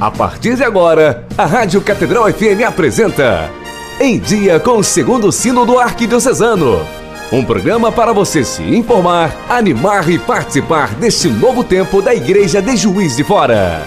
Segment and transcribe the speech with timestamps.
[0.00, 3.50] A partir de agora, a Rádio Catedral FM apresenta
[4.00, 6.86] Em Dia com o Segundo Sino do Arquidiocesano.
[7.32, 12.76] Um programa para você se informar, animar e participar deste novo tempo da Igreja de
[12.76, 13.82] Juiz de Fora.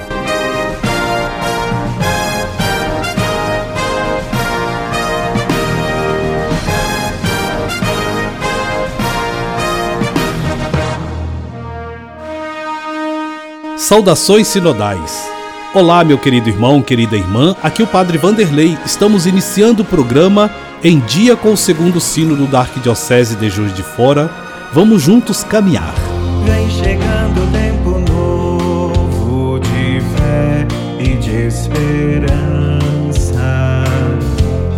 [13.77, 15.40] Saudações sinodais.
[15.73, 17.55] Olá, meu querido irmão, querida irmã.
[17.63, 18.77] Aqui é o Padre Vanderlei.
[18.85, 20.51] Estamos iniciando o programa
[20.83, 24.29] Em Dia com o Segundo Sínodo da Arquidiocese de Juiz de Fora.
[24.73, 25.95] Vamos juntos caminhar.
[26.43, 30.67] Vem chegando tempo novo de fé
[30.99, 33.31] e de esperança.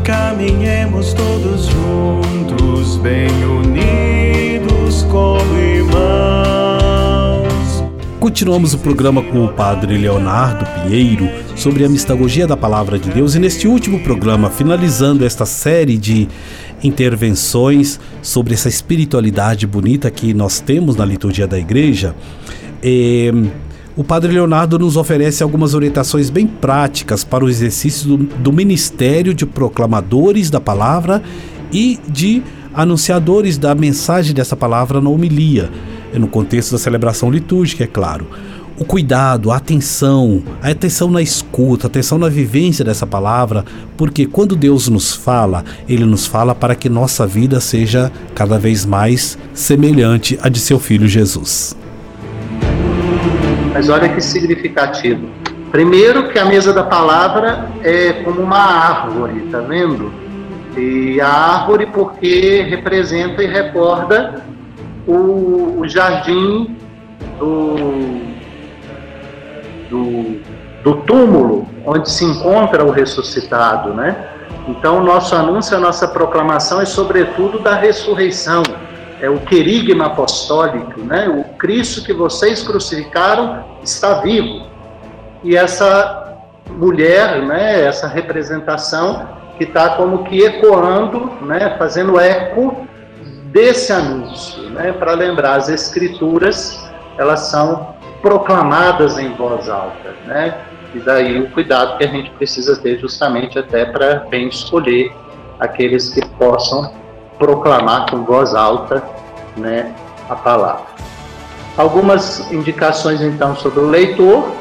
[0.04, 4.03] Caminhemos todos juntos, bem unidos
[8.24, 13.36] Continuamos o programa com o Padre Leonardo Pinheiro sobre a mistagogia da Palavra de Deus
[13.36, 16.30] e neste último programa, finalizando esta série de
[16.82, 22.16] intervenções sobre essa espiritualidade bonita que nós temos na liturgia da Igreja,
[22.82, 23.34] eh,
[23.94, 29.34] o Padre Leonardo nos oferece algumas orientações bem práticas para o exercício do, do ministério
[29.34, 31.22] de proclamadores da palavra
[31.74, 32.42] e de
[32.74, 35.70] anunciadores da mensagem dessa palavra na homilia
[36.20, 38.28] no contexto da celebração litúrgica, é claro.
[38.78, 43.64] O cuidado, a atenção, a atenção na escuta, a atenção na vivência dessa palavra,
[43.96, 48.84] porque quando Deus nos fala, Ele nos fala para que nossa vida seja cada vez
[48.84, 51.78] mais semelhante à de seu Filho Jesus.
[53.74, 55.28] Mas olha que significativo.
[55.72, 60.12] Primeiro que a mesa da palavra é como uma árvore, tá vendo?
[60.78, 64.44] E a árvore porque representa e recorda
[65.08, 66.78] o, o jardim
[67.40, 68.22] do,
[69.90, 70.42] do,
[70.84, 74.30] do túmulo onde se encontra o ressuscitado, né?
[74.68, 78.64] Então, nosso anúncio, a nossa proclamação é sobretudo da ressurreição,
[79.20, 81.28] é o querigma apostólico, né?
[81.28, 84.66] O Cristo que vocês crucificaram está vivo.
[85.44, 86.38] E essa
[86.70, 92.88] mulher, né, essa representação que está como que ecoando, né, fazendo eco
[93.54, 96.84] desse anúncio, né, para lembrar as escrituras,
[97.20, 100.58] elas são proclamadas em voz alta, né?
[100.96, 105.14] E daí o cuidado que a gente precisa ter justamente até para bem escolher
[105.60, 106.94] aqueles que possam
[107.38, 109.04] proclamar com voz alta,
[109.56, 109.94] né,
[110.28, 110.86] a palavra.
[111.78, 114.52] Algumas indicações então sobre o leitor.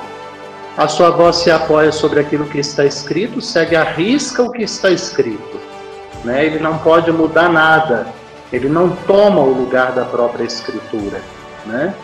[0.77, 4.63] A sua voz se apoia sobre aquilo que está escrito, segue a risca o que
[4.63, 5.61] está escrito.
[6.25, 6.47] Né?
[6.47, 8.07] Ele não pode mudar nada
[8.53, 11.21] ele não toma o lugar da própria Escritura.
[11.65, 11.95] Né?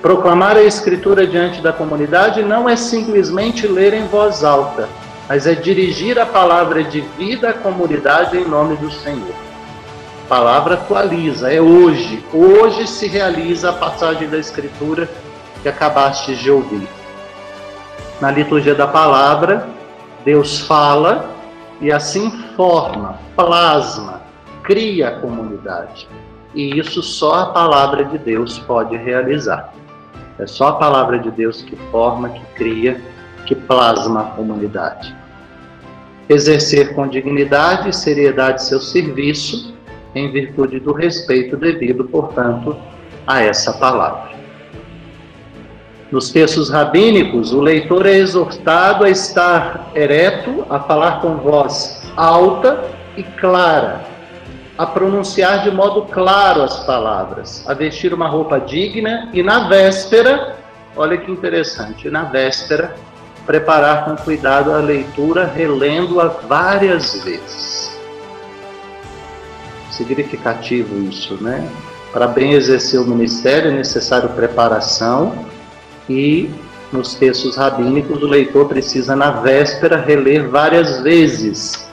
[0.00, 4.88] Proclamar a Escritura diante da comunidade não é simplesmente ler em voz alta,
[5.28, 9.34] mas é dirigir a palavra de vida à comunidade em nome do Senhor.
[10.24, 12.24] A palavra atualiza, é hoje.
[12.32, 15.08] Hoje se realiza a passagem da Escritura
[15.62, 16.86] que acabaste de ouvir.
[18.20, 19.68] Na liturgia da palavra,
[20.24, 21.30] Deus fala
[21.80, 24.22] e assim forma, plasma,
[24.66, 26.06] cria a comunidade.
[26.54, 29.72] E isso só a palavra de Deus pode realizar.
[30.38, 33.00] É só a palavra de Deus que forma, que cria,
[33.46, 35.14] que plasma a comunidade.
[36.28, 39.74] Exercer com dignidade e seriedade seu serviço,
[40.14, 42.76] em virtude do respeito devido, portanto,
[43.26, 44.34] a essa palavra.
[46.10, 52.84] Nos textos rabínicos, o leitor é exortado a estar ereto, a falar com voz alta
[53.16, 54.15] e clara,
[54.78, 60.56] a pronunciar de modo claro as palavras, a vestir uma roupa digna e na véspera,
[60.94, 62.94] olha que interessante, na véspera,
[63.46, 67.96] preparar com cuidado a leitura, relendo-a várias vezes.
[69.90, 71.66] Significativo isso, né?
[72.12, 75.46] Para bem exercer o ministério é necessário preparação
[76.08, 76.50] e
[76.92, 81.88] nos textos rabínicos o leitor precisa na véspera reler várias vezes.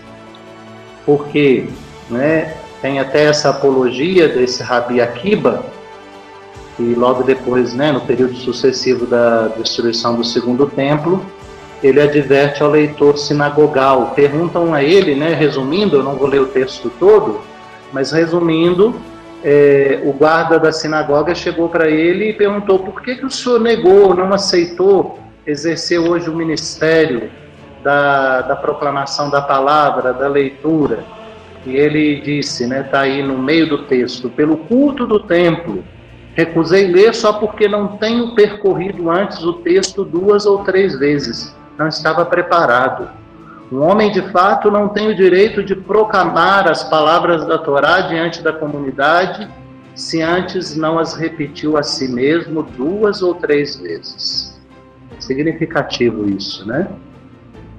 [1.06, 1.68] Porque,
[2.10, 5.64] né, tem até essa apologia desse Rabi Akiba,
[6.78, 11.26] e logo depois, né, no período sucessivo da destruição do segundo templo,
[11.82, 14.12] ele adverte ao leitor sinagogal.
[14.14, 17.40] Perguntam a ele, né, resumindo, eu não vou ler o texto todo,
[17.94, 18.94] mas resumindo,
[19.42, 23.62] é, o guarda da sinagoga chegou para ele e perguntou por que, que o senhor
[23.62, 27.32] negou, não aceitou exercer hoje o ministério
[27.82, 31.23] da, da proclamação da palavra, da leitura.
[31.66, 35.84] E ele disse, né, está aí no meio do texto, pelo culto do templo,
[36.36, 41.88] recusei ler só porque não tenho percorrido antes o texto duas ou três vezes, não
[41.88, 43.10] estava preparado.
[43.72, 48.42] Um homem de fato não tem o direito de proclamar as palavras da Torá diante
[48.42, 49.50] da comunidade
[49.96, 54.60] se antes não as repetiu a si mesmo duas ou três vezes.
[55.20, 56.88] Significativo isso, né?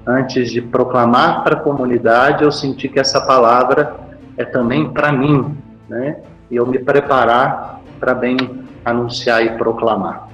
[0.06, 3.97] Antes de proclamar para a comunidade, eu senti que essa palavra
[4.37, 5.56] é também para mim,
[5.89, 6.19] né?
[6.51, 8.37] E eu me preparar para bem
[8.85, 10.29] anunciar e proclamar.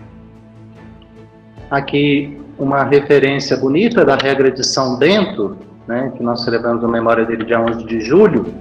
[1.70, 5.56] Aqui uma referência bonita da regra de São Bento,
[5.86, 8.52] né, que nós celebramos a memória dele dia 11 de julho,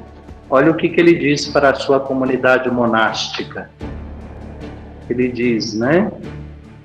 [0.50, 3.70] olha o que, que ele diz para a sua comunidade monástica.
[5.10, 6.12] Ele diz, né,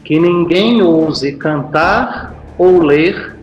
[0.02, 3.33] que ninguém ouse cantar ou ler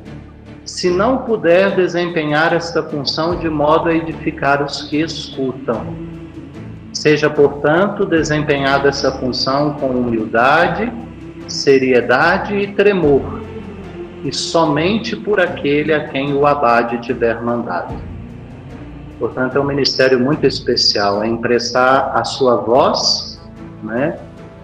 [0.71, 5.85] se não puder desempenhar esta função de modo a edificar os que escutam.
[6.93, 10.91] Seja, portanto, desempenhada essa função com humildade,
[11.45, 13.41] seriedade e tremor,
[14.23, 17.93] e somente por aquele a quem o abade tiver mandado.
[19.19, 23.41] Portanto, é um ministério muito especial, é emprestar a sua voz,
[23.83, 24.17] né,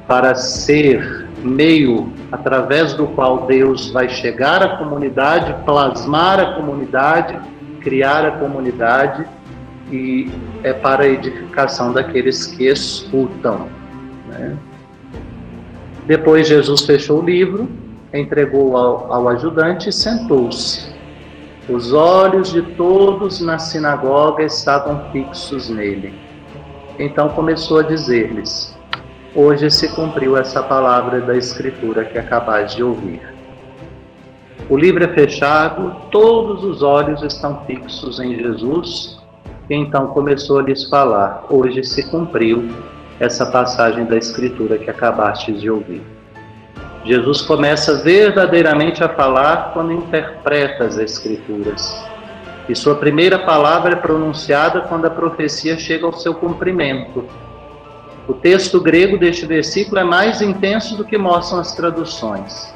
[0.07, 7.39] para ser meio através do qual Deus vai chegar à comunidade, plasmar a comunidade,
[7.81, 9.25] criar a comunidade
[9.91, 10.29] e
[10.63, 13.67] é para a edificação daqueles que escutam.
[14.27, 14.57] Né?
[16.05, 17.69] Depois Jesus fechou o livro
[18.13, 20.95] entregou ao, ao ajudante e sentou-se.
[21.69, 26.13] Os olhos de todos na sinagoga estavam fixos nele.
[26.97, 28.76] Então começou a dizer-lhes:
[29.39, 33.21] Hoje se cumpriu essa palavra da Escritura que acabais de ouvir.
[34.67, 39.19] O livro é fechado, todos os olhos estão fixos em Jesus.
[39.69, 42.67] E então começou a lhes falar: Hoje se cumpriu
[43.19, 46.01] essa passagem da Escritura que acabastes de ouvir.
[47.05, 51.95] Jesus começa verdadeiramente a falar quando interpreta as Escrituras.
[52.67, 57.23] E sua primeira palavra é pronunciada quando a profecia chega ao seu cumprimento.
[58.27, 62.73] O texto grego deste versículo é mais intenso do que mostram as traduções,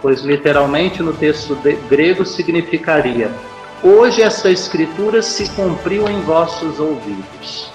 [0.00, 1.58] pois literalmente no texto
[1.88, 3.28] grego significaria:
[3.82, 7.72] Hoje essa escritura se cumpriu em vossos ouvidos.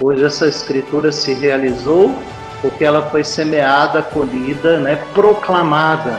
[0.00, 2.12] Hoje essa escritura se realizou
[2.60, 6.18] porque ela foi semeada, colhida, né, proclamada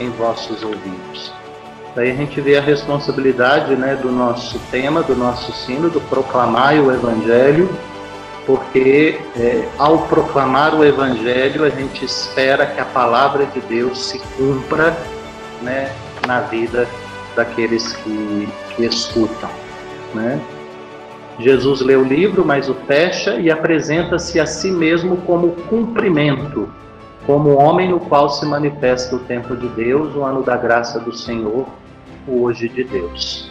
[0.00, 1.32] em vossos ouvidos.
[1.94, 6.74] Daí a gente vê a responsabilidade né, do nosso tema, do nosso sino, do proclamar
[6.74, 7.68] o Evangelho,
[8.46, 14.18] porque é, ao proclamar o Evangelho a gente espera que a palavra de Deus se
[14.36, 14.96] cumpra
[15.62, 15.92] né,
[16.26, 16.88] na vida
[17.36, 19.50] daqueles que, que escutam.
[20.14, 20.40] Né?
[21.38, 26.68] Jesus lê o livro, mas o fecha e apresenta-se a si mesmo como cumprimento,
[27.26, 31.12] como homem no qual se manifesta o tempo de Deus, o ano da graça do
[31.12, 31.66] Senhor,
[32.26, 33.50] o hoje de Deus.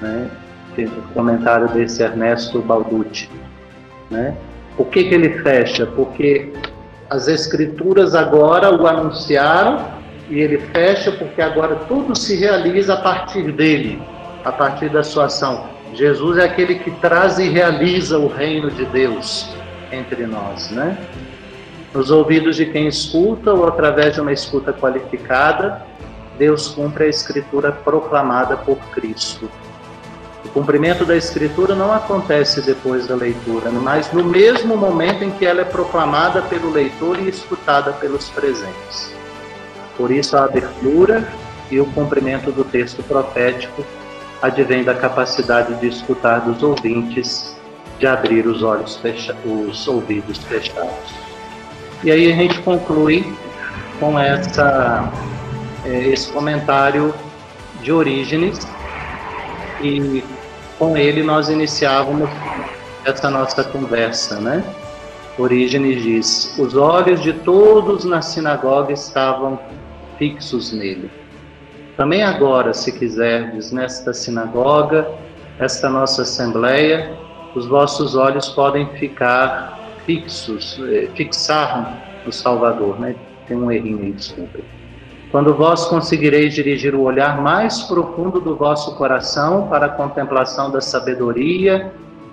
[0.00, 0.30] Né?
[0.78, 3.28] Um comentário desse Ernesto Balducci.
[4.10, 4.34] Né?
[4.76, 5.86] Por que, que ele fecha?
[5.86, 6.52] Porque
[7.10, 9.84] as Escrituras agora o anunciaram
[10.28, 14.00] e ele fecha porque agora tudo se realiza a partir dele,
[14.44, 15.64] a partir da sua ação.
[15.94, 19.48] Jesus é aquele que traz e realiza o reino de Deus
[19.90, 20.96] entre nós, né?
[21.94, 25.82] Nos ouvidos de quem escuta ou através de uma escuta qualificada,
[26.38, 29.50] Deus cumpre a escritura proclamada por Cristo.
[30.58, 35.60] Cumprimento da escritura não acontece depois da leitura, mas no mesmo momento em que ela
[35.60, 39.14] é proclamada pelo leitor e escutada pelos presentes.
[39.96, 41.28] Por isso a abertura
[41.70, 43.86] e o cumprimento do texto profético
[44.42, 47.56] advém da capacidade de escutar dos ouvintes,
[48.00, 51.14] de abrir os olhos fecha os ouvidos fechados.
[52.02, 53.32] E aí a gente conclui
[54.00, 55.08] com essa,
[55.84, 57.14] é, esse comentário
[57.80, 58.66] de Orígenes
[59.80, 60.24] e
[60.78, 62.30] com ele nós iniciávamos
[63.04, 64.62] essa nossa conversa, né?
[65.38, 69.58] Orígenes diz: Os olhos de todos na sinagoga estavam
[70.18, 71.10] fixos nele.
[71.96, 75.08] Também agora, se quiserdes, nesta sinagoga,
[75.58, 77.16] esta nossa assembleia,
[77.54, 83.16] os vossos olhos podem ficar fixos, eh, fixar no Salvador, né?
[83.46, 84.62] Tem um errinho aí, desculpe.
[85.30, 90.80] Quando vós conseguireis dirigir o olhar mais profundo do vosso coração para a contemplação da
[90.80, 91.92] sabedoria,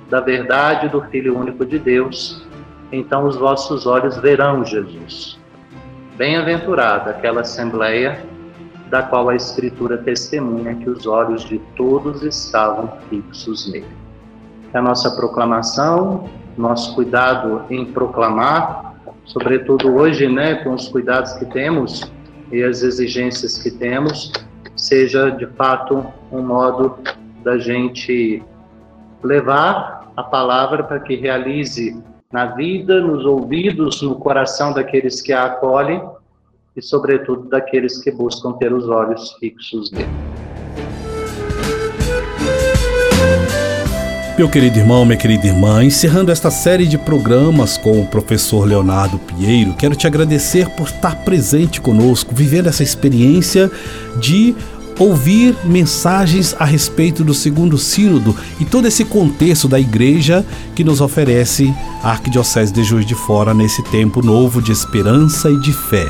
[0.09, 2.47] da verdade do Filho único de Deus,
[2.93, 5.37] então os vossos olhos verão Jesus.
[6.15, 8.23] Bem-aventurada aquela assembleia
[8.89, 13.85] da qual a Escritura testemunha que os olhos de todos estavam fixos nele.
[14.73, 21.45] É a nossa proclamação, nosso cuidado em proclamar, sobretudo hoje, né, com os cuidados que
[21.45, 22.09] temos,
[22.51, 24.31] e as exigências que temos,
[24.75, 26.97] seja de fato um modo
[27.43, 28.43] da gente
[29.23, 35.45] levar a palavra para que realize na vida, nos ouvidos, no coração daqueles que a
[35.45, 36.01] acolhem
[36.75, 40.34] e, sobretudo, daqueles que buscam ter os olhos fixos nele.
[44.37, 49.17] Meu querido irmão, minha querida irmã, encerrando esta série de programas com o professor Leonardo
[49.17, 53.71] Pinheiro, quero te agradecer por estar presente conosco, vivendo essa experiência
[54.19, 54.53] de
[54.99, 60.99] ouvir mensagens a respeito do segundo sínodo e todo esse contexto da igreja que nos
[60.99, 61.73] oferece
[62.03, 66.09] a Arquidiocese de Juiz de Fora nesse tempo novo de esperança e de fé.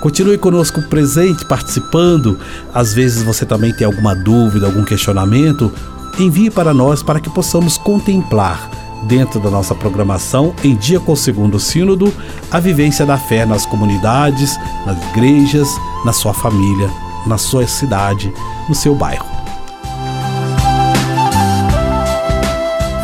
[0.00, 2.38] Continue conosco presente, participando.
[2.72, 5.72] Às vezes você também tem alguma dúvida, algum questionamento
[6.18, 8.70] envie para nós para que possamos contemplar,
[9.04, 12.12] dentro da nossa programação, em dia com o segundo sínodo,
[12.50, 15.68] a vivência da fé nas comunidades, nas igrejas,
[16.04, 16.90] na sua família,
[17.26, 18.32] na sua cidade,
[18.68, 19.26] no seu bairro.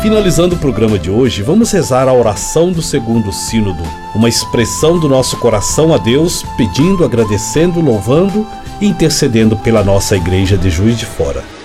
[0.01, 3.83] Finalizando o programa de hoje, vamos rezar a oração do segundo sínodo,
[4.15, 8.47] uma expressão do nosso coração a Deus, pedindo, agradecendo, louvando
[8.81, 11.60] e intercedendo pela nossa igreja de Juiz de Fora.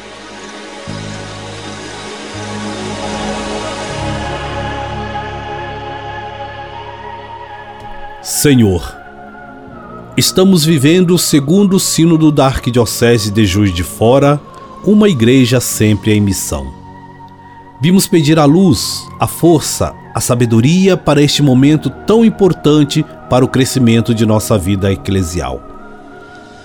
[8.26, 8.82] Senhor,
[10.16, 14.40] estamos vivendo o segundo sínodo da Arquidiocese de Juiz de Fora,
[14.84, 16.74] uma igreja sempre em missão.
[17.80, 23.48] Vimos pedir a luz, a força, a sabedoria para este momento tão importante para o
[23.48, 25.62] crescimento de nossa vida eclesial.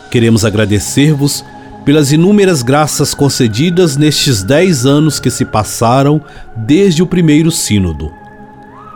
[0.10, 1.46] Queremos agradecer-vos
[1.86, 6.20] pelas inúmeras graças concedidas nestes dez anos que se passaram
[6.58, 8.21] desde o primeiro sínodo.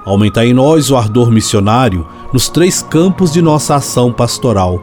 [0.06, 4.80] Aumentai em nós o ardor missionário nos três campos de nossa ação pastoral: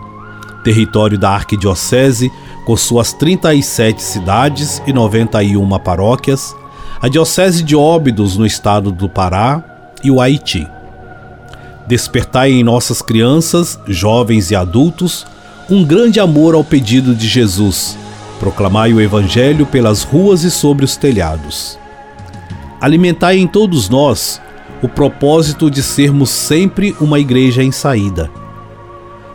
[0.64, 2.30] território da Arquidiocese,
[2.66, 6.56] com suas 37 cidades e 91 paróquias,
[7.00, 9.62] a Diocese de Óbidos, no estado do Pará,
[10.02, 10.66] e o Haiti.
[11.86, 15.26] Despertai em nossas crianças, jovens e adultos
[15.70, 17.96] um grande amor ao pedido de Jesus.
[18.38, 21.78] Proclamai o Evangelho pelas ruas e sobre os telhados.
[22.80, 24.40] Alimentai em todos nós
[24.82, 28.30] o propósito de sermos sempre uma igreja em saída.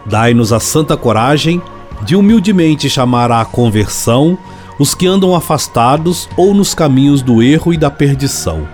[0.06, 1.62] Dai-nos a santa coragem
[2.04, 4.38] de humildemente chamar à conversão
[4.78, 8.68] os que andam afastados ou nos caminhos do erro e da perdição.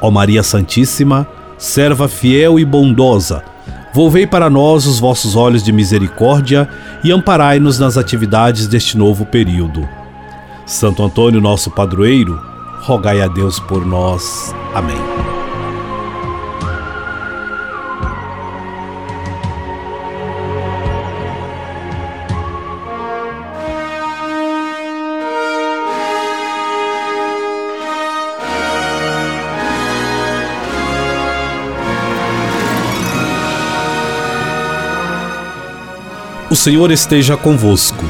[0.00, 3.44] Ó Maria Santíssima, serva fiel e bondosa,
[3.92, 6.68] volvei para nós os vossos olhos de misericórdia
[7.04, 9.86] e amparai-nos nas atividades deste novo período.
[10.66, 12.40] Santo Antônio, nosso padroeiro,
[12.82, 14.54] rogai a Deus por nós.
[14.74, 15.39] Amém.
[36.50, 38.04] O Senhor esteja convosco,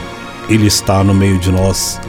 [0.48, 2.00] Ele está no meio de nós.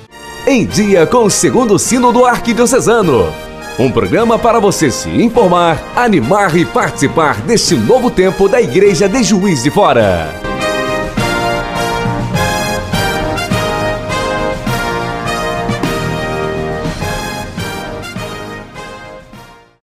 [0.45, 3.33] Em dia com o segundo sino do Arquidiocesano.
[3.79, 9.23] Um programa para você se informar, animar e participar deste novo tempo da Igreja de
[9.23, 10.50] Juiz de Fora.